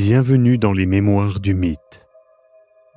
[0.00, 2.06] Bienvenue dans les Mémoires du Mythe,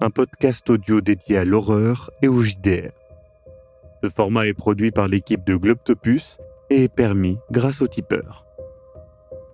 [0.02, 2.92] un podcast audio dédié à l'horreur et au JDR.
[4.04, 6.38] Ce format est produit par l'équipe de Globtopus
[6.70, 8.46] et est permis grâce au tipeur.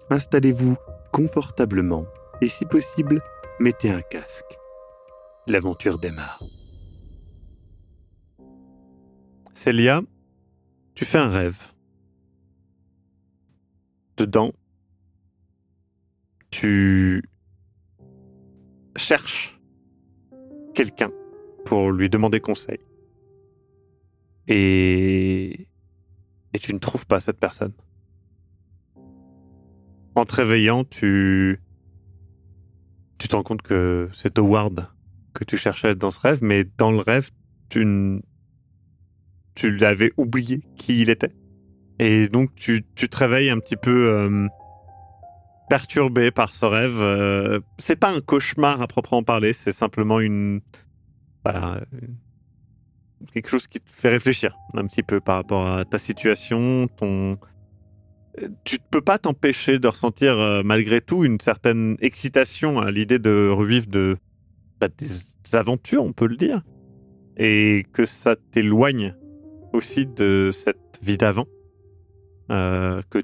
[0.10, 0.76] Installez-vous
[1.14, 2.06] confortablement
[2.42, 3.22] et si possible,
[3.62, 4.58] mettez un casque.
[5.48, 6.44] L'aventure démarre.
[9.54, 10.02] Célia,
[10.96, 11.60] tu fais un rêve.
[14.18, 14.52] Dedans,
[16.52, 17.24] tu
[18.98, 19.60] cherches
[20.74, 21.12] quelqu'un
[21.66, 22.80] pour lui demander conseil.
[24.48, 25.68] Et...
[26.54, 27.74] Et tu ne trouves pas cette personne.
[30.16, 31.62] En te réveillant, tu...
[33.20, 34.88] Tu te rends compte que c'est Howard
[35.38, 37.30] que tu cherchais dans ce rêve, mais dans le rêve,
[37.70, 38.22] tu,
[39.54, 41.34] tu l'avais oublié qui il était.
[42.00, 44.48] Et donc tu, tu te réveilles un petit peu euh,
[45.70, 47.02] perturbé par ce rêve.
[47.02, 50.62] Euh, c'est pas un cauchemar à proprement parler, c'est simplement une,
[53.32, 57.38] quelque chose qui te fait réfléchir un petit peu par rapport à ta situation, ton.
[58.64, 63.18] Tu ne peux pas t'empêcher de ressentir euh, malgré tout une certaine excitation à l'idée
[63.18, 64.18] de revivre de
[64.80, 66.62] bah, des aventures, on peut le dire,
[67.38, 69.16] et que ça t'éloigne
[69.74, 71.48] aussi de cette vie d'avant
[72.52, 73.24] euh, que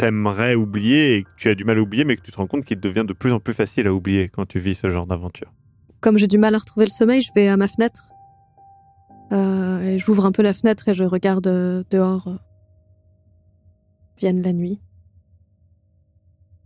[0.00, 2.46] t'aimerais oublier et que tu as du mal à oublier, mais que tu te rends
[2.46, 5.06] compte qu'il devient de plus en plus facile à oublier quand tu vis ce genre
[5.06, 5.52] d'aventure.
[6.00, 8.08] Comme j'ai du mal à retrouver le sommeil, je vais à ma fenêtre.
[9.32, 12.28] Euh, et j'ouvre un peu la fenêtre et je regarde euh, dehors.
[12.28, 12.36] euh,
[14.18, 14.80] vienne la nuit.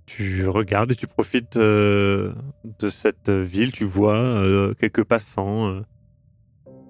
[0.07, 2.33] Tu regardes et tu profites euh,
[2.79, 5.83] de cette ville, tu vois euh, quelques passants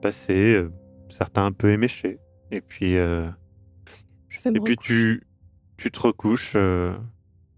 [0.02, 0.62] passer,
[1.08, 2.18] certains un peu éméchés,
[2.50, 3.30] et puis, Je
[4.44, 5.22] vais me et puis tu,
[5.76, 6.94] tu te recouches euh,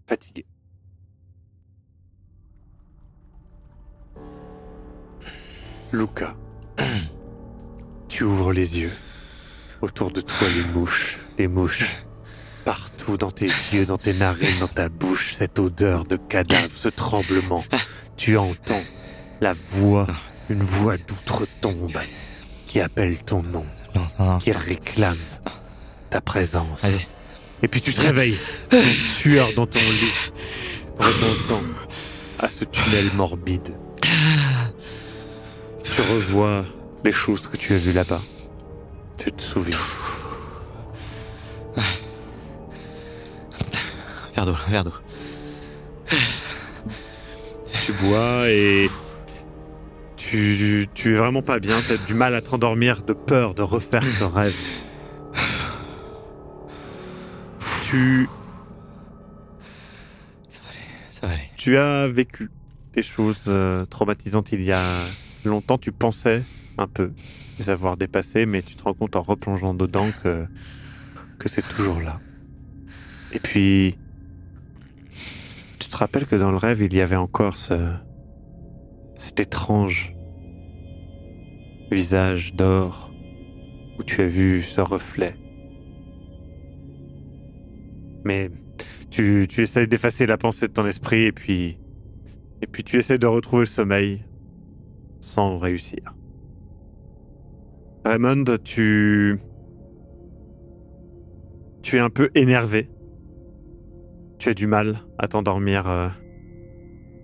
[0.05, 0.45] fatigué.
[5.91, 6.35] Luca,
[8.09, 8.91] tu ouvres les yeux.
[9.81, 11.97] Autour de toi, les mouches, les mouches.
[12.65, 16.89] Partout dans tes yeux, dans tes narines, dans ta bouche, cette odeur de cadavre, ce
[16.89, 17.63] tremblement.
[18.17, 18.83] Tu entends
[19.39, 20.07] la voix,
[20.49, 21.97] une voix d'outre-tombe
[22.65, 23.65] qui appelle ton nom,
[24.39, 25.17] qui réclame
[26.09, 27.07] ta présence.
[27.63, 28.37] Et puis tu te réveilles,
[28.71, 30.31] en sueur dans ton lit,
[30.99, 31.63] repensant
[32.39, 33.73] à ce tunnel morbide.
[35.83, 36.65] Tu revois
[37.03, 38.21] les choses que tu as vues là-bas.
[39.17, 39.77] Tu te souviens.
[44.35, 44.93] Verre d'eau, verre d'eau.
[47.85, 48.91] Tu bois et
[50.15, 51.77] tu, tu es vraiment pas bien.
[51.87, 54.53] T'as du mal à t'endormir de peur de refaire ce rêve.
[57.89, 58.27] Tu,
[60.49, 61.49] Ça va aller, ça va aller.
[61.55, 62.49] tu as vécu
[62.91, 64.83] des choses euh, traumatisantes il y a
[65.45, 65.77] longtemps.
[65.77, 66.43] Tu pensais
[66.77, 67.13] un peu
[67.59, 70.45] les avoir dépassées, mais tu te rends compte en replongeant dedans que,
[71.39, 72.19] que c'est toujours là.
[73.31, 73.97] Et puis,
[75.79, 77.93] tu te rappelles que dans le rêve, il y avait encore ce,
[79.17, 80.13] cet étrange
[81.89, 83.13] visage d'or
[83.97, 85.37] où tu as vu ce reflet.
[88.27, 88.51] Mais
[89.09, 91.79] tu, tu essaies d'effacer la pensée de ton esprit et puis,
[92.61, 94.25] et puis tu essaies de retrouver le sommeil
[95.21, 96.13] sans réussir.
[98.05, 99.39] Raymond, tu,
[101.81, 102.89] tu es un peu énervé.
[104.39, 105.89] Tu as du mal à t'endormir.
[105.89, 106.09] euh,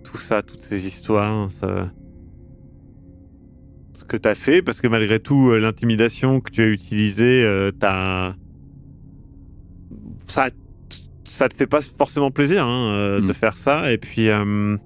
[0.04, 1.66] tout ça, toutes ces histoires, ce
[4.04, 7.70] que tu as fait, parce que malgré tout, euh, l'intimidation que tu as utilisée, euh,
[7.72, 8.34] t'as...
[10.28, 10.48] Ça,
[11.34, 13.34] ça te fait pas forcément plaisir hein, euh, de Mm.
[13.34, 13.92] faire ça.
[13.92, 14.76] Et puis, euh,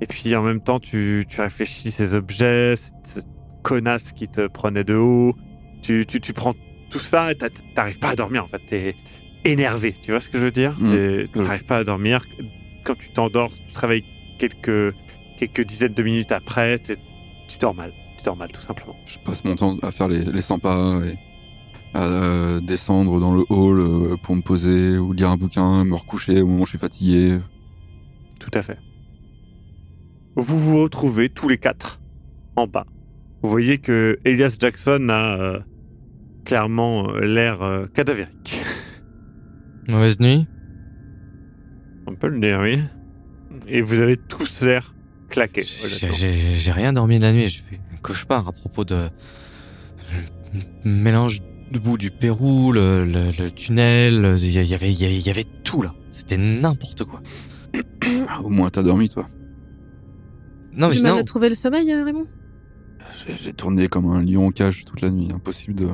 [0.00, 3.26] et puis en même temps, tu, tu réfléchis ces objets, cette,
[3.62, 5.34] connasse qui te prenait de haut.
[5.82, 6.54] Tu, tu, tu prends
[6.90, 7.36] tout ça et
[7.74, 8.60] t'arrives pas à dormir en fait.
[8.66, 8.94] T'es
[9.44, 10.74] énervé, tu vois ce que je veux dire?
[10.80, 10.90] Mm.
[10.90, 12.24] T'es- T'arrives pas à dormir.
[12.84, 14.04] Quand tu t'endors, tu te réveilles
[14.38, 14.94] quelques,
[15.38, 16.96] quelques dizaines de minutes après, tu
[17.60, 17.92] dors mal.
[18.18, 18.96] Tu dors mal tout simplement.
[19.06, 21.18] Je passe mon temps à faire les, les 100 pas et
[21.94, 25.94] à euh, descendre dans le hall euh, pour me poser ou lire un bouquin, me
[25.94, 27.38] recoucher au moment où je suis fatigué.
[28.38, 28.78] Tout à fait.
[30.36, 32.00] Vous vous retrouvez tous les quatre
[32.56, 32.86] en bas.
[33.42, 35.58] Vous voyez que Elias Jackson a euh,
[36.44, 38.60] clairement l'air euh, cadavérique.
[39.88, 40.46] Mauvaise nuit
[42.06, 42.78] On peut le dire, oui.
[43.66, 44.94] Et vous avez tous l'air
[45.28, 45.64] claqués.
[45.64, 49.08] J'ai- rien dormi de la nuit, j'ai fait un cauchemar à propos de...
[50.84, 51.40] le mélange
[51.70, 55.26] de bout du Pérou, le, le- le tunnel, il y, avait, il y avait- il
[55.26, 55.94] y avait tout là.
[56.10, 57.20] C'était n'importe quoi.
[58.42, 59.26] Au moins, t'as dormi, toi.
[60.72, 62.26] Non, mais Tu m'as trouvé le sommeil, euh, Raymond?
[63.26, 65.30] J'ai- tourné comme un lion en cage toute la nuit.
[65.32, 65.88] Impossible de,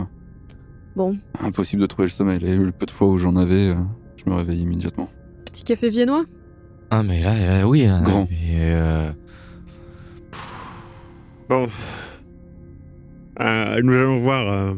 [0.95, 2.39] Bon, impossible de trouver le sommeil.
[2.45, 3.75] Et le peu de fois où j'en avais, euh,
[4.17, 5.09] je me réveillais immédiatement.
[5.45, 6.25] petit café viennois?
[6.91, 7.85] Ah, mais là, là, oui.
[7.85, 8.27] Là, Grand.
[8.31, 9.11] mais, euh,
[11.49, 11.69] Bon.
[13.41, 14.75] Euh, nous allons voir euh,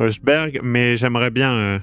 [0.00, 1.78] Rosberg, mais j'aimerais bien euh,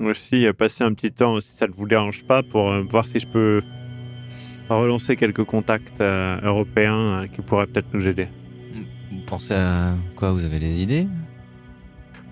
[0.00, 3.06] aussi euh, passer un petit temps, si ça ne vous dérange pas, pour euh, voir
[3.06, 3.62] si je peux
[4.68, 8.26] relancer quelques contacts européens qui pourraient peut-être nous aider.
[9.12, 10.32] vous pensez à quoi?
[10.32, 11.06] Vous avez des idées?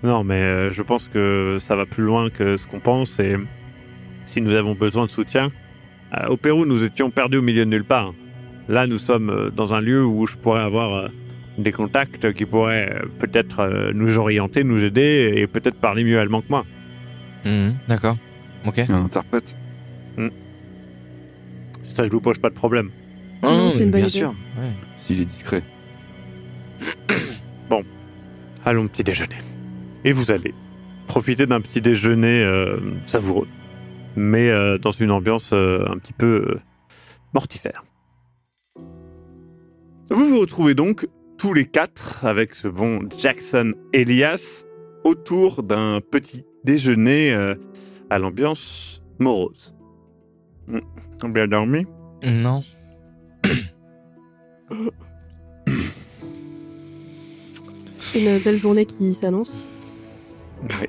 [0.03, 3.37] Non, mais je pense que ça va plus loin que ce qu'on pense et
[4.25, 5.51] si nous avons besoin de soutien.
[6.27, 8.13] au Pérou, nous étions perdus au milieu de nulle part.
[8.67, 11.09] Là, nous sommes dans un lieu où je pourrais avoir
[11.57, 16.19] des contacts qui pourraient euh, peut-être euh, nous orienter, nous aider et peut-être parler mieux
[16.19, 16.65] allemand que moi.
[17.45, 18.17] Mhm, D'accord.
[18.65, 18.79] Ok.
[18.79, 19.55] Un interprète.
[21.93, 22.89] Ça, je vous pose pas de problème.
[23.43, 24.17] Non, c'est une bonne bien idée.
[24.19, 24.29] sûr.
[24.57, 24.71] ouais.
[24.95, 25.63] S'il est discret.
[28.65, 29.35] Allons petit déjeuner.
[30.05, 30.53] Et vous allez
[31.07, 33.47] profiter d'un petit déjeuner euh, savoureux,
[34.15, 36.59] mais euh, dans une ambiance euh, un petit peu euh,
[37.33, 37.83] mortifère.
[40.09, 41.07] Vous vous retrouvez donc
[41.43, 44.63] tous les quatre avec ce bon Jackson Elias
[45.03, 47.55] autour d'un petit déjeuner euh,
[48.09, 49.75] à l'ambiance morose.
[50.67, 50.79] Hmm.
[51.33, 51.85] Bien dormi?
[52.23, 52.63] Non.
[58.15, 59.65] Une belle journée qui s'annonce.
[60.61, 60.87] Oui.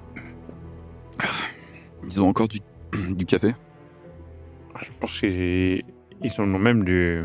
[2.04, 2.60] Ils ont encore du,
[3.10, 3.56] du café?
[4.80, 5.82] Je pense qu'ils
[6.22, 7.24] ils sont même du.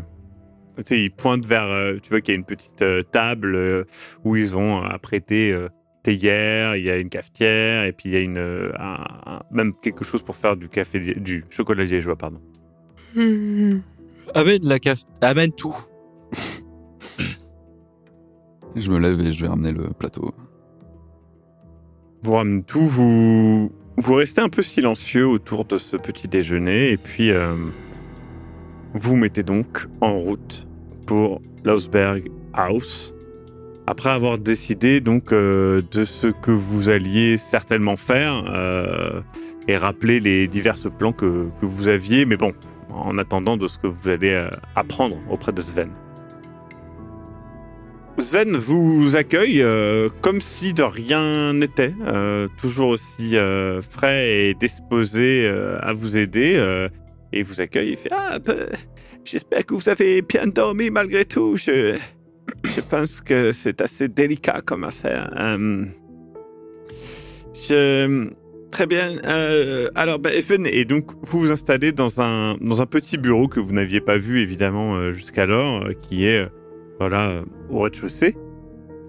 [0.76, 1.64] Tu sais, ils pointent vers.
[1.64, 3.84] euh, tu vois qu'il y a une petite euh, table euh,
[4.24, 5.68] où ils ont apprêté euh,
[6.02, 9.42] théière, il y a une cafetière, et puis il y a une, euh, un- un-
[9.50, 12.40] même quelque chose pour faire du café, du chocolat liégeois, pardon.
[14.34, 15.00] Amène la caf.
[15.20, 15.76] Amène tout.
[18.76, 20.32] Je me lève et je vais ramener le plateau.
[22.22, 26.96] Vous ramenez tout, vous, vous restez un peu silencieux autour de ce petit déjeuner, et
[26.96, 27.54] puis euh,
[28.94, 30.66] vous mettez donc en route
[31.06, 33.14] pour Lausberg House.
[33.86, 39.20] Après avoir décidé donc euh, de ce que vous alliez certainement faire euh,
[39.66, 42.52] et rappeler les divers plans que, que vous aviez, mais bon,
[42.92, 45.90] en attendant de ce que vous allez euh, apprendre auprès de Sven.
[48.18, 49.64] Sven vous accueille
[50.20, 51.94] comme si de rien n'était,
[52.58, 53.34] toujours aussi
[53.90, 55.48] frais et disposé
[55.80, 56.88] à vous aider.
[57.32, 58.68] Et vous accueille et fait Ah, ben,
[59.24, 61.56] j'espère que vous avez bien dormi malgré tout.
[61.56, 61.96] Je,
[62.64, 65.32] je pense que c'est assez délicat comme affaire.
[65.38, 65.84] Euh,
[67.54, 68.28] je,
[68.70, 69.16] très bien.
[69.24, 70.76] euh, alors, ben, venez.
[70.76, 74.18] Et donc, vous vous installez dans un, dans un petit bureau que vous n'aviez pas
[74.18, 76.48] vu évidemment euh, jusqu'alors, qui est.
[76.98, 78.36] voilà, au rez-de-chaussée,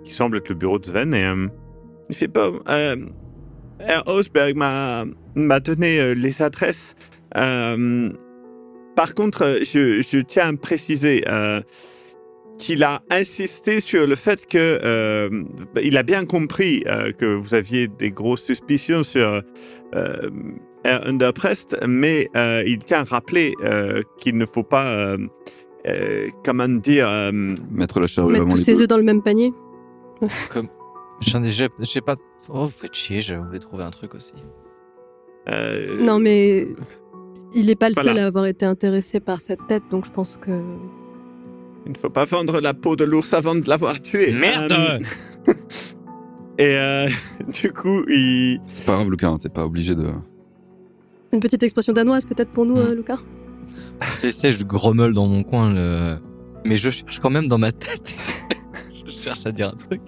[0.03, 1.13] qui semble être le bureau de Sven.
[1.13, 1.47] Et euh,
[2.09, 2.59] il fait bon,
[3.79, 6.95] Herr Osberg m'a m'a donné les adresses.
[7.37, 8.09] Euh,
[8.95, 11.61] par contre, je, je tiens à préciser euh,
[12.57, 15.43] qu'il a insisté sur le fait que euh,
[15.81, 19.41] il a bien compris euh, que vous aviez des grosses suspicions sur
[19.95, 20.29] euh,
[20.83, 25.17] Underprest, mais euh, il tient à rappeler euh, qu'il ne faut pas euh,
[25.87, 27.31] euh, comment dire, euh,
[27.71, 29.51] Mettre la charrue Mettre avant tous les ses œufs dans le même panier.
[31.21, 32.15] J'en ai, j'ai je sais pas.
[32.49, 33.21] Oh, vous faites chier.
[33.21, 34.33] Je voulais trouver un truc aussi.
[35.49, 36.65] euh, Non, mais
[37.53, 38.09] il n'est pas le Voilà.
[38.11, 40.51] seul à avoir été intéressé par cette tête, donc je pense que.
[41.85, 44.31] il ne faut pas vendre la peau de l'ours avant de l'avoir tué.
[44.31, 44.99] Merde Euh,
[46.57, 47.07] Et euh,
[47.61, 50.05] du coup, il, C'est pas grave, Lucas, hein, t'es pas obligé de.
[51.33, 52.87] Une petite expression danoise peut-être pour nous, Hmm.
[52.91, 53.19] euh, Lucas
[54.21, 56.17] Tu sais, je grommelle dans mon coin, le...
[56.65, 58.13] mais je cherche quand même dans ma tête.
[59.05, 60.01] je cherche à dire un truc.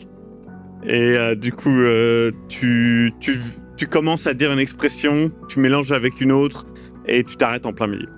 [0.83, 3.39] et euh, du coup, euh, tu, tu,
[3.77, 6.65] tu commences à dire une expression, tu mélanges avec une autre,
[7.07, 8.09] et tu t'arrêtes en plein milieu.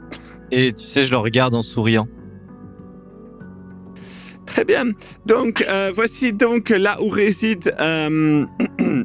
[0.51, 2.07] Et tu sais, je le regarde en souriant.
[4.45, 4.85] Très bien.
[5.25, 8.45] Donc, euh, voici donc là où résident euh,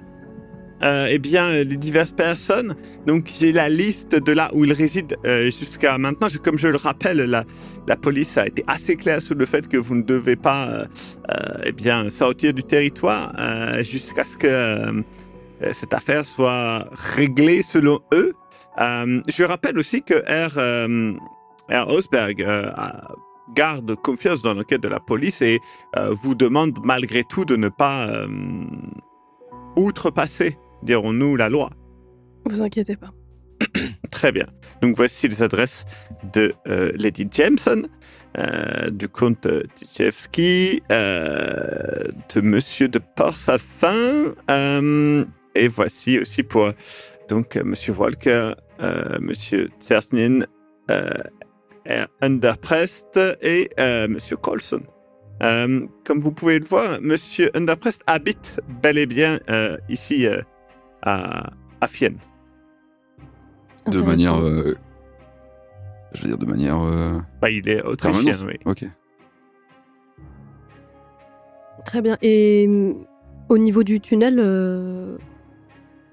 [0.82, 2.74] euh, eh bien, les diverses personnes.
[3.06, 6.28] Donc, j'ai la liste de là où ils résident jusqu'à maintenant.
[6.28, 7.44] Je- comme je le rappelle, la,
[7.88, 10.84] la police a été assez claire sur le fait que vous ne devez pas
[11.64, 13.32] eh bien, sortir du territoire
[13.82, 15.02] jusqu'à ce que
[15.72, 18.34] cette affaire soit réglée selon eux.
[18.78, 20.56] Euh, je rappelle aussi que R.
[20.56, 21.12] euh,
[21.70, 21.88] R.
[21.88, 22.70] Osberg euh,
[23.54, 25.58] garde confiance dans l'enquête de la police et
[26.22, 28.08] vous demande malgré tout de ne pas
[29.76, 31.70] outrepasser, dirons-nous, la loi.
[32.44, 33.10] Vous inquiétez pas.
[34.10, 34.46] Très bien.
[34.82, 35.84] Donc voici les adresses
[36.32, 37.82] de euh, Lady Jameson,
[38.38, 39.46] euh, du comte
[39.84, 44.34] Tchevski, euh, de Monsieur de Port-Safin,
[45.54, 46.70] et voici aussi pour
[47.30, 50.40] donc euh, Monsieur Walker, euh, Monsieur Tsersnin,
[50.90, 51.08] euh,
[52.20, 54.82] Underprest et euh, Monsieur Colson.
[55.42, 60.42] Euh, comme vous pouvez le voir, Monsieur Underprest habite bel et bien euh, ici euh,
[61.02, 62.18] à, à Fienne.
[63.90, 64.36] De manière.
[64.36, 64.74] euh,
[66.12, 66.78] Je veux dire, de manière.
[66.82, 68.58] euh, Bah, il est autrichien, oui.
[68.66, 68.84] Ok.
[71.86, 72.18] Très bien.
[72.20, 73.04] Et hum,
[73.48, 75.16] au niveau du tunnel, euh,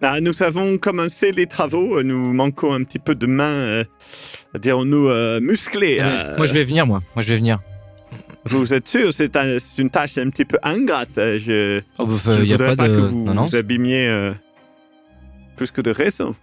[0.01, 2.03] Ah, nous avons commencé les travaux.
[2.03, 3.83] Nous manquons un petit peu de mains, euh,
[4.59, 5.97] dirons-nous, euh, musclées.
[6.01, 6.37] euh.
[6.37, 7.01] Moi, je vais venir, moi.
[7.15, 7.59] Moi, je vais venir.
[8.45, 9.11] Vous êtes sûr?
[9.11, 11.17] C'est un- c'est une tâche un petit peu ingrate.
[11.17, 12.95] euh, Je Oh, euh, ne y a voudrais pas pas, de.
[12.95, 13.45] que vous non, non.
[13.47, 14.31] vous abîmiez euh,
[15.55, 16.35] plus que de raison.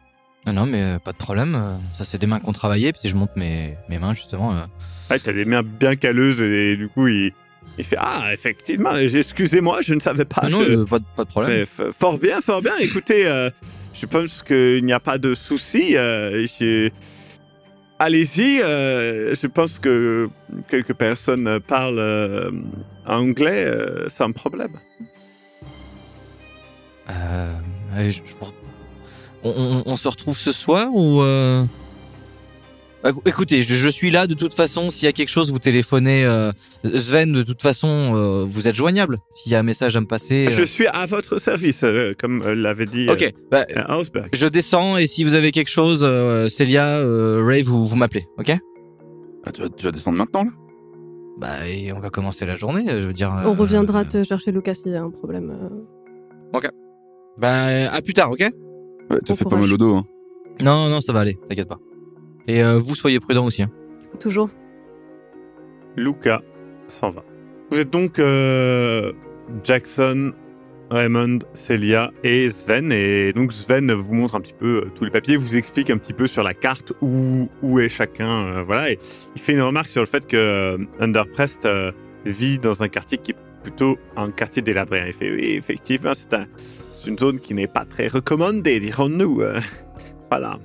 [0.46, 1.54] Non, non, mais euh, pas de problème.
[1.54, 2.92] euh, Ça, c'est des mains qu'on travaillait.
[2.92, 4.52] Puis si je monte mes, mes mains, justement.
[4.54, 4.64] euh,
[5.10, 7.32] Ouais, t'as des mains bien calleuses et du coup, il,
[7.78, 10.48] il fait Ah, effectivement, excusez-moi, je ne savais pas.
[10.48, 11.64] non, je- euh, pas, de- pas de problème.
[11.78, 12.76] Mais fort bien, fort bien.
[12.80, 13.50] Écoutez, euh,
[13.92, 15.96] je pense qu'il n'y a pas de souci.
[15.96, 16.90] euh, je-
[17.98, 18.60] Allez-y.
[18.60, 20.28] euh, je pense que
[20.68, 22.50] quelques personnes parlent euh,
[23.06, 24.78] anglais euh, sans problème.
[27.08, 27.52] Euh,
[28.08, 28.20] je-
[29.42, 31.22] on, on- on se retrouve ce soir ou
[33.26, 34.88] Écoutez, je, je suis là de toute façon.
[34.90, 36.24] S'il y a quelque chose, vous téléphonez.
[36.24, 36.52] euh,
[36.94, 39.18] Sven, de toute façon, euh, vous êtes joignable.
[39.30, 40.46] S'il y a un message à me passer.
[40.46, 44.46] euh, Je suis à votre service, euh, comme euh, l'avait dit Ok, bah, euh, je
[44.46, 48.56] descends et si vous avez quelque chose, euh, Célia, euh, Ray, vous, vous m'appelez, ok?
[49.46, 50.50] Ah, tu, vas, tu vas descendre maintenant, là?
[51.38, 52.84] Bah, et on va commencer la journée.
[52.88, 53.30] Je veux dire.
[53.44, 55.50] on euh, reviendra te chercher Lucas s'il y a un problème.
[55.50, 56.60] euh.
[57.36, 58.40] Bah, à plus tard, ok?
[58.40, 60.04] Ouais, te fais pas mal au dos, hein.
[60.62, 61.36] Non, non, ça va aller.
[61.48, 61.78] T'inquiète pas.
[62.46, 63.62] Et euh, vous soyez prudents aussi.
[63.62, 63.70] hein.
[64.20, 64.48] Toujours.
[65.96, 66.42] Luca
[66.88, 67.24] s'en va.
[67.70, 69.12] Vous êtes donc euh,
[69.62, 70.32] Jackson,
[70.90, 72.92] Raymond, Celia et Sven.
[72.92, 75.98] Et donc Sven vous montre un petit peu euh, tous les papiers, vous explique un
[75.98, 78.44] petit peu sur la carte où, où est chacun.
[78.46, 78.90] euh, voilà.
[78.90, 78.98] Et
[79.34, 81.92] il fait une remarque sur le fait que euh, Underprest euh,
[82.26, 85.02] vit dans un quartier qui est plutôt un quartier délabré.
[85.06, 86.46] Il fait oui, effectivement, c'est un-
[86.92, 89.40] c'est une zone qui n'est pas très recommandée, dirons-nous.
[89.40, 89.58] euh.
[90.30, 90.58] voilà.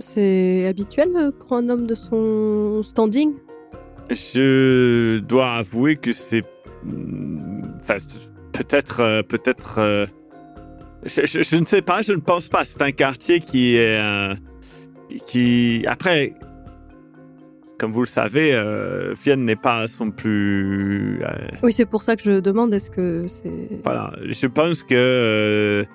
[0.00, 3.32] C'est habituel euh, pour un homme de son standing?
[4.10, 6.42] Je dois avouer que c'est.
[6.84, 7.96] hmm, Enfin,
[8.52, 9.00] peut-être.
[9.00, 9.76] euh, peut-être.
[9.78, 10.06] euh,
[11.04, 12.64] je, je- je ne sais pas, je ne pense pas.
[12.64, 14.00] C'est un quartier qui est.
[14.00, 14.34] euh,
[15.26, 15.84] qui.
[15.86, 16.34] Après.
[17.78, 21.22] Comme vous le savez, euh, Vienne n'est pas son plus.
[21.22, 21.28] euh,
[21.62, 23.80] Oui, c'est pour ça que je demande est-ce que c'est.
[23.84, 24.12] voilà.
[24.28, 25.86] Je pense que.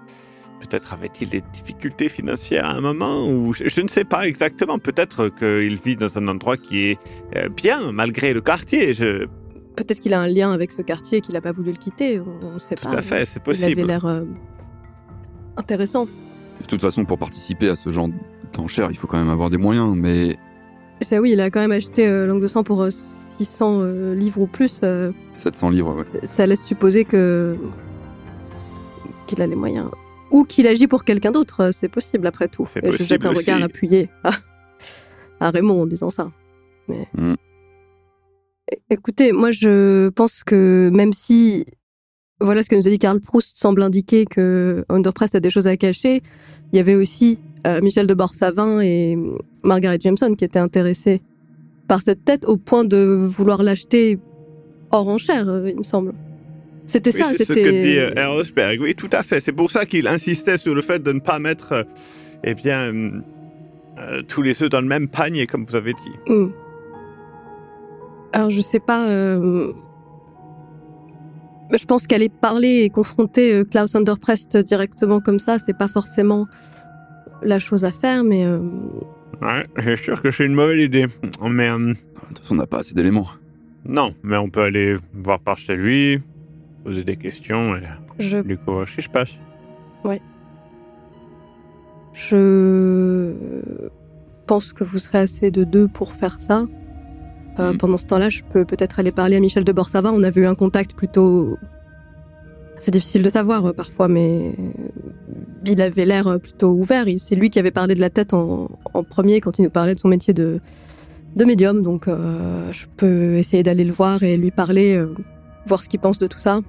[0.76, 4.78] Peut-être avait-il des difficultés financières à un moment ou je, je ne sais pas exactement.
[4.78, 6.98] Peut-être qu'il vit dans un endroit qui est
[7.38, 8.94] euh, bien malgré le quartier.
[8.94, 9.26] Je,
[9.78, 12.20] Peut-être qu'il a un lien avec ce quartier et qu'il n'a pas voulu le quitter.
[12.20, 12.98] On ne sait Tout pas.
[12.98, 13.72] à fait, c'est Il possible.
[13.80, 14.26] avait l'air euh,
[15.56, 16.06] intéressant.
[16.62, 18.10] De toute façon, pour participer à ce genre
[18.54, 20.36] d'enchères, il faut quand même avoir des moyens, mais
[21.02, 24.14] Ça, oui, il a quand même acheté euh, Langue de sang pour euh, 600 euh,
[24.16, 24.82] livres ou plus.
[24.84, 26.06] euh, 700 livres, ouais.
[26.28, 27.56] ça laisse supposer que
[29.28, 29.90] qu'il a les moyens.
[30.36, 32.68] Ou qu'il agit pour quelqu'un d'autre, euh, c'est possible après tout.
[32.68, 34.32] C'est Et je jette possible un regard appuyé à,
[35.40, 36.30] à Raymond en disant ça.
[36.90, 37.08] Mais...
[37.14, 37.36] Mm.
[38.90, 41.66] Écoutez, moi je pense que même si
[42.42, 45.68] voilà ce que nous a dit Karl Proust semble indiquer que Underprest a des choses
[45.68, 46.22] à cacher,
[46.74, 49.18] il y avait aussi euh, Michel de Borsavin et
[49.64, 51.22] Margaret Jameson qui étaient intéressés
[51.88, 54.20] par cette tête au point de vouloir l'acheter
[54.92, 56.14] hors enchère, euh, il me semble.
[56.88, 57.64] C'était Oui, ça, c'est ce c'était.
[57.64, 58.80] que dit euh, Erosberg.
[58.82, 59.40] Oui, tout à fait.
[59.40, 61.84] C'est pour ça qu'il insistait sur le fait de ne pas mettre, euh,
[62.44, 62.92] eh bien,
[63.98, 66.32] euh, tous les œufs dans le même panier, comme vous avez dit.
[66.32, 66.50] Hmm.
[68.34, 69.08] Alors, je sais pas.
[69.10, 69.72] euh,
[71.74, 76.46] Je pense qu'aller parler et confronter euh, Klaus Underprest directement comme ça, c'est pas forcément
[77.42, 78.60] la chose à faire, mais euh,
[79.42, 81.08] Ouais, je suis sûr que c'est une mauvaise idée.
[81.42, 81.94] Mais euh, De
[82.30, 83.28] toute façon, on n'a pas assez d'éléments.
[83.86, 86.22] non, mais on peut aller voir par chez lui,
[86.86, 87.82] poser des questions et
[88.20, 89.32] je, lui couvrir ce qui se passe.
[92.14, 93.34] je
[94.48, 96.66] pense que vous serez assez de deux pour faire ça.
[97.60, 97.78] Euh, Mhm.
[97.78, 100.12] Pendant ce temps-là, je peux peut-être aller parler à Michel de Borsava.
[100.14, 101.58] On avait eu un contact plutôt.
[102.78, 104.54] C'est difficile de savoir euh, parfois, mais
[105.66, 107.06] il avait l'air plutôt ouvert.
[107.18, 109.96] C'est lui qui avait parlé de la tête en, en premier quand il nous parlait
[109.96, 110.60] de son métier de,
[111.36, 111.82] de médium.
[111.82, 115.14] Donc, euh, je peux essayer d'aller le voir et lui parler, euh,
[115.66, 116.62] voir ce qu'il pense de tout ça.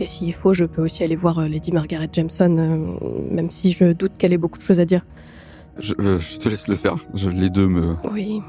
[0.00, 3.70] Et s'il faut, je peux aussi aller voir euh, Lady Margaret Jameson, euh, même si
[3.70, 5.04] je doute qu'elle ait beaucoup de choses à dire.
[5.78, 6.96] Je, euh, je te laisse le faire.
[7.14, 8.40] Je- les deux me, Oui.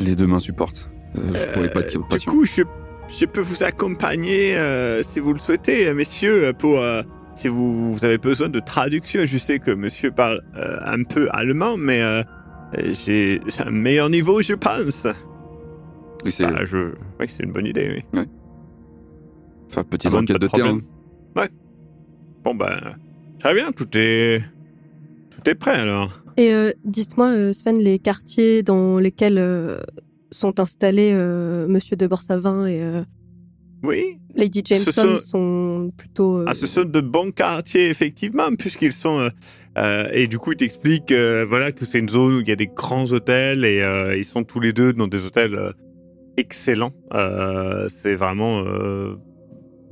[0.00, 0.90] les deux m'insupportent.
[1.16, 2.62] Euh, je pourrais pas être Du coup, je,
[3.08, 7.02] je peux vous accompagner euh, si vous le souhaitez, messieurs, pour euh,
[7.34, 9.26] si vous, vous avez besoin de traduction.
[9.26, 12.22] Je sais que monsieur parle euh, un peu allemand, mais euh,
[13.04, 15.06] j'ai un meilleur niveau, je pense.
[16.24, 16.92] Oui, c'est Bah, je...
[17.20, 18.24] Oui, c'est une bonne idée, oui.
[19.70, 20.78] Enfin petites Ah bon, enquêtes pas de terrain.
[21.36, 21.48] Ouais.
[22.44, 22.96] Bon, ben,
[23.40, 24.40] très bien, tout est...
[25.30, 26.22] Tout est prêt, alors.
[26.36, 29.78] Et euh, dites-moi, euh, Sven, les quartiers dans lesquels euh,
[30.30, 33.02] sont installés euh, Monsieur de Borsavin et euh,
[33.82, 36.38] Oui, Lady Jameson sont- sont plutôt.
[36.38, 39.18] euh, Ah, ce sont de bons quartiers, effectivement, puisqu'ils sont.
[39.20, 39.28] euh,
[39.78, 42.52] euh, et du coup, il t'explique euh, voilà, que c'est une zone où il y
[42.52, 45.72] a des grands hôtels et euh, ils sont tous les deux dans des hôtels euh,
[46.36, 46.92] excellents.
[47.12, 49.16] Euh, c'est vraiment euh,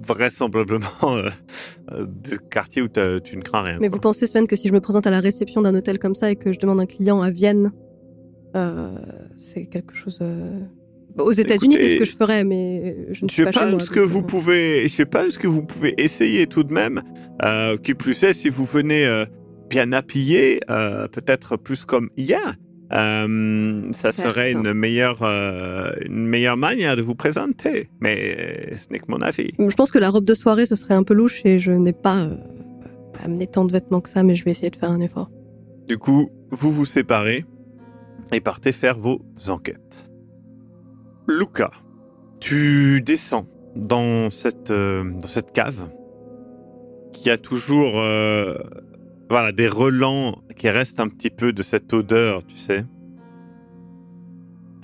[0.07, 1.29] vraisemblablement euh,
[1.93, 3.79] euh, des quartiers où tu ne crains rien.
[3.81, 3.97] Mais quoi.
[3.97, 6.31] vous pensez, Sven, que si je me présente à la réception d'un hôtel comme ça
[6.31, 7.73] et que je demande un client à Vienne,
[8.57, 8.95] euh,
[9.39, 10.19] c'est quelque chose.
[10.21, 10.61] euh,
[11.19, 13.71] Aux États-Unis, c'est ce que je ferais, mais je ne suis Je pas chez moi.
[13.79, 17.03] pense que vous pouvez, je pense que vous pouvez essayer tout de même.
[17.83, 19.25] Qui plus est, si vous venez
[19.71, 20.61] bien habillé,
[21.13, 22.55] peut-être plus comme hier,
[22.95, 27.89] euh, ça serait une meilleure, euh, une meilleure manière de vous présenter.
[28.01, 29.53] Mais euh, ce n'est que mon avis.
[29.59, 31.93] Je pense que la robe de soirée, ce serait un peu louche et je n'ai
[31.93, 32.37] pas euh,
[33.25, 35.31] amené tant de vêtements que ça, mais je vais essayer de faire un effort.
[35.89, 37.45] Du coup, vous vous séparez
[38.33, 40.11] et partez faire vos enquêtes.
[41.29, 41.71] Luca,
[42.41, 45.89] tu descends dans cette, dans cette cave
[47.13, 48.03] qui a toujours
[49.33, 52.85] voilà, des relents qui restent un petit peu de cette odeur, tu sais.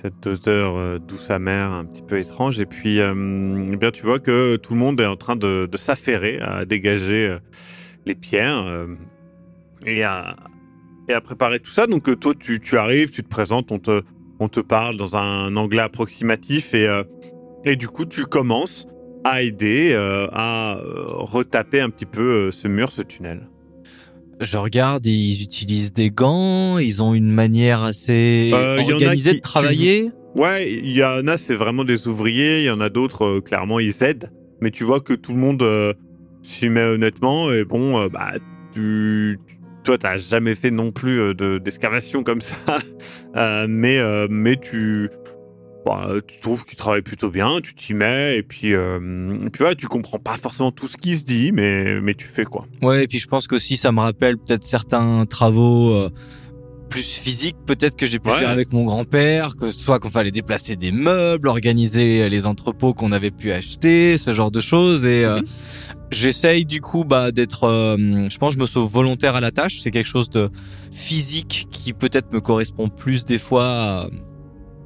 [0.01, 2.59] Cette odeur euh, douce amère, un petit peu étrange.
[2.59, 3.13] Et puis, euh,
[3.71, 7.27] eh bien, tu vois que tout le monde est en train de, s'affairer à dégager
[7.27, 7.39] euh,
[8.07, 8.87] les pierres
[9.85, 10.35] et à,
[11.23, 11.85] préparer tout ça.
[11.85, 16.73] Donc toi, tu, tu arrives, tu te présentes, on te, parle dans un anglais approximatif
[16.73, 18.87] et, du coup, tu commences
[19.23, 19.93] à aider
[20.33, 23.47] à retaper un petit peu ce mur, ce tunnel.
[24.39, 29.41] Je regarde, ils utilisent des gants, ils ont une manière assez Euh, organisée qui- de
[29.41, 30.11] travailler.
[30.35, 33.41] Ouais, il y en a, c'est vraiment des ouvriers, il y en a d'autres, euh,
[33.41, 34.31] clairement, ils aident.
[34.61, 35.93] Mais tu vois que tout le monde euh,
[36.41, 38.33] s'y met honnêtement et bon, euh, bah,
[38.73, 39.39] tu...
[39.83, 42.57] Toi, t'as jamais fait non plus euh, de- d'excavation comme ça,
[43.67, 43.99] mais,
[44.29, 45.09] mais tu,
[45.85, 48.99] bah, tu trouves qu'ils travaillent plutôt bien, tu t'y mets, et puis, euh,
[49.45, 52.43] et puis tu comprends pas forcément tout ce qui se dit, mais, mais tu fais
[52.45, 52.65] quoi.
[52.81, 56.09] Ouais, et puis je pense qu'aussi ça me rappelle peut-être certains travaux euh,
[56.89, 58.39] plus physiques peut-être que j'ai pu Ouais.
[58.39, 62.93] faire avec mon grand-père, que ce soit qu'on fallait déplacer des meubles, organiser les entrepôts
[62.95, 65.05] qu'on avait pu acheter, ce genre de choses.
[65.05, 65.39] Et euh,
[66.11, 69.51] j'essaye du coup bah, d'être, euh, je pense, que je me sauve volontaire à la
[69.51, 69.81] tâche.
[69.81, 70.49] C'est quelque chose de
[70.91, 74.09] physique qui peut-être me correspond plus des fois,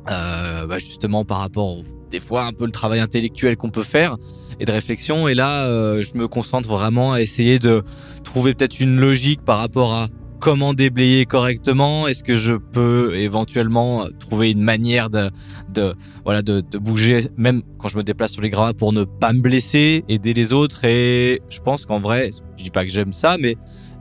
[0.10, 3.84] euh, bah, justement par rapport au- des fois un peu le travail intellectuel qu'on peut
[3.84, 4.18] faire
[4.60, 5.28] et de réflexion.
[5.28, 7.84] Et là, euh, je me concentre vraiment à essayer de
[8.24, 12.08] trouver peut-être une logique par rapport à comment déblayer correctement.
[12.08, 15.32] Est-ce que je peux éventuellement trouver une manière de,
[15.74, 19.06] de voilà, de, de bouger, même quand je me déplace sur les gravats pour ne
[19.06, 20.84] pas me blesser, aider les autres?
[20.86, 23.56] Et je pense qu'en vrai, je dis pas que j'aime ça, mais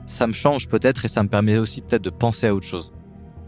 [0.05, 2.91] ça me change peut-être et ça me permet aussi peut-être de penser à autre chose.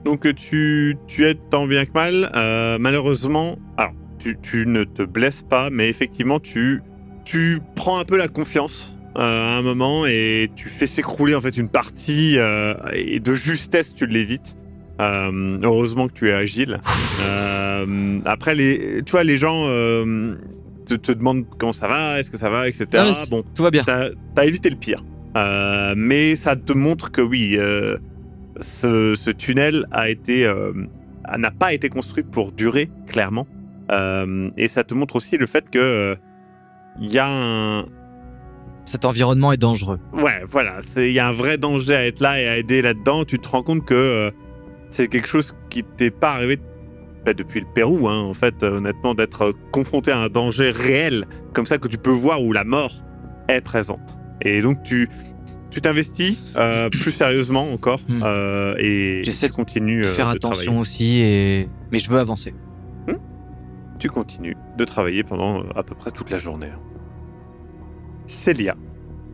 [0.06, 2.32] Donc euh, tu, tu aides tant bien que mal.
[2.36, 6.82] Euh, malheureusement, alors tu, tu ne te blesses pas, mais effectivement tu,
[7.26, 11.42] tu prends un peu la confiance euh, à un moment et tu fais s'écrouler en
[11.42, 14.56] fait une partie euh, et de justesse tu l'évites.
[15.00, 16.80] Heureusement que tu es agile.
[18.26, 22.50] Après les, tu vois les gens te, te demandent comment ça va, est-ce que ça
[22.50, 23.04] va, etc.
[23.30, 23.84] Bon, Tout va bien.
[23.84, 25.04] T'as as évité le pire.
[25.98, 27.58] Mais ça te montre que oui,
[28.60, 30.74] ce, ce tunnel a été, euh,
[31.38, 33.48] n'a pas été construit pour durer, clairement.
[33.92, 36.16] Euh, et ça te montre aussi le fait que euh,
[37.00, 37.86] il y a un,
[38.86, 40.00] Cet environnement est dangereux.
[40.14, 42.82] ouais, voilà, c'est il y a un vrai danger à être là et à aider
[42.82, 43.26] là-dedans.
[43.26, 44.32] Tu te rends compte que euh,
[44.90, 46.58] c'est quelque chose qui t'est pas arrivé
[47.26, 50.72] bah, depuis le Pérou, hein, en fait, euh, honnêtement, d'être euh, confronté à un danger
[50.72, 52.94] réel comme ça que tu peux voir où la mort
[53.50, 54.18] est présente.
[54.42, 55.10] Et donc tu
[55.76, 58.22] tu t'investis euh, plus sérieusement encore Hmm.
[58.24, 60.80] euh, et J'essaie tu continues euh, Faire de attention travailler.
[60.80, 61.68] aussi, et...
[61.92, 62.54] mais je veux avancer.
[64.00, 66.68] Tu continues de travailler pendant à peu près toute la journée.
[68.28, 68.76] Célia,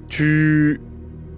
[0.07, 0.79] tu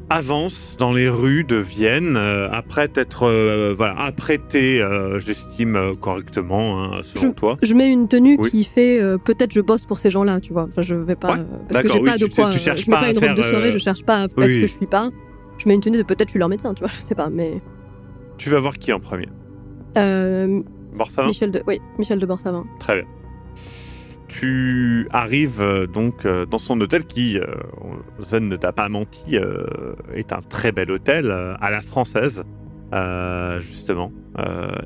[0.09, 5.95] avance dans les rues de Vienne euh, après être euh, voilà apprêté, euh, j'estime euh,
[5.95, 7.57] correctement hein, selon toi.
[7.63, 8.49] Je mets une tenue Oui.
[8.49, 10.63] qui fait peut-être je bosse pour ces gens-là, tu vois.
[10.69, 11.39] Enfin, je vais pas Ouais,
[11.69, 12.49] parce que j'ai oui, pas de quoi.
[12.51, 14.25] tu cherches je mets pas pas à une robe de soirée, je cherche pas à
[14.25, 15.09] être oui, ce que je suis pas.
[15.57, 16.89] Je mets une tenue de peut-être je suis leur médecin, tu vois.
[16.89, 17.61] Je sais pas, mais
[18.37, 19.29] Tu vas voir qui en premier?
[20.95, 21.27] Borsavin?
[21.27, 22.65] Michel de, oui, Michel de Borsavin.
[22.79, 23.05] Très bien.
[24.39, 27.45] Tu arrives euh, donc euh, dans son hôtel qui, euh,
[28.19, 29.35] Zen ne t'a pas menti,
[30.13, 32.43] est un très bel hôtel à la française,
[33.59, 34.11] justement.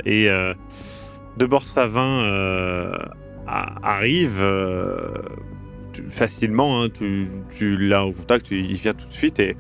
[0.06, 2.92] Et de Borsavin
[3.48, 4.44] arrive
[6.10, 9.56] facilement, hein, tu, tu l'as au contact, il vient tout de suite et,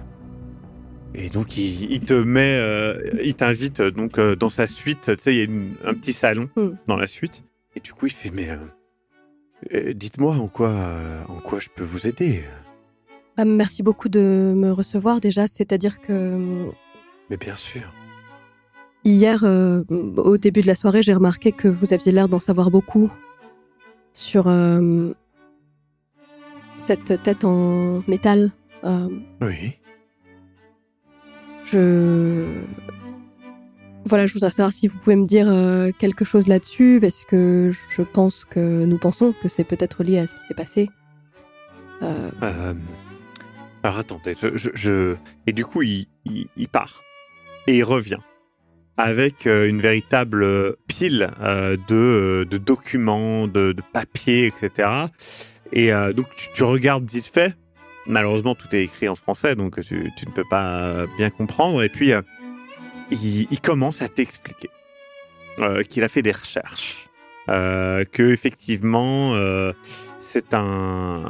[1.15, 5.23] et donc il, il te met, euh, il t'invite donc euh, dans sa suite, tu
[5.23, 6.71] sais, il y a une- un petit salon Hmm.
[6.87, 7.43] dans la suite.
[7.75, 8.57] Et du coup, il fait Mais euh,
[9.73, 12.43] euh, dites-moi en quoi, euh, en quoi je peux vous aider
[13.37, 15.47] Bah, merci beaucoup de me recevoir déjà.
[15.47, 16.69] C'est-à-dire que
[17.29, 17.81] Mais bien sûr.
[19.03, 19.83] hier, euh,
[20.17, 23.11] au début de la soirée, j'ai remarqué que vous aviez l'air d'en savoir beaucoup
[24.13, 25.11] sur euh,
[26.77, 28.51] cette tête en métal.
[29.41, 29.73] Oui.
[31.65, 32.45] Je.
[34.07, 37.71] Voilà, je voudrais savoir si vous pouvez me dire euh, quelque chose là-dessus, parce que
[37.89, 40.89] je pense que nous pensons que c'est peut-être lié à ce qui s'est passé.
[42.01, 42.73] Euh, Euh,
[43.83, 45.15] alors attendez, je,
[45.45, 46.07] Et du coup, il,
[46.71, 47.03] part.
[47.67, 48.19] Et il revient.
[48.97, 54.89] Avec une véritable pile de, documents, de, papiers, etc.
[55.71, 57.55] Et donc, tu, tu regardes vite fait.
[58.07, 61.83] Malheureusement, tout est écrit en français, donc tu, tu ne peux pas bien comprendre.
[61.83, 62.11] Et puis,
[63.11, 64.69] il, commence à t'expliquer
[65.59, 67.07] euh, qu'il a fait des recherches.
[67.49, 69.71] Euh, que effectivement, euh,
[70.19, 71.23] c'est un,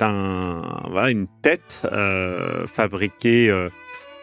[0.00, 3.50] un, voilà, une tête euh, fabriquée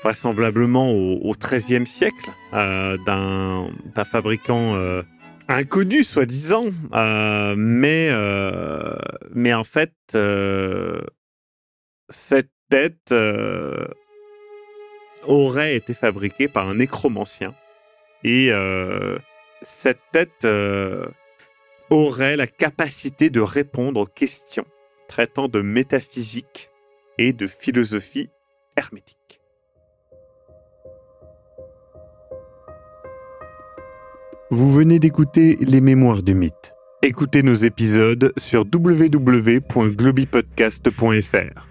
[0.04, 4.76] vraisemblablement au, XIIIe siècle d'un, d'un fabricant
[5.48, 6.66] inconnu, soi-disant,
[7.56, 8.10] mais,
[9.34, 9.94] mais en fait,
[12.10, 13.14] cette tête
[15.24, 17.54] aurait été fabriquée par un nécromancien
[18.24, 19.18] et euh,
[19.62, 21.08] cette tête euh,
[21.90, 24.66] aurait la capacité de répondre aux questions
[25.08, 26.70] traitant de métaphysique
[27.18, 28.30] et de philosophie
[28.78, 29.42] hermétique.
[34.50, 36.74] Vous venez d'écouter Les Mémoires du Mythe.
[37.02, 41.71] Écoutez nos épisodes sur www.globipodcast.fr.